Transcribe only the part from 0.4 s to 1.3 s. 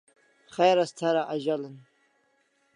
Khair as thara